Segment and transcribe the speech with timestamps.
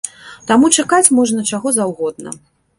[0.51, 2.29] Таму чакаць можна чаго заўгодна!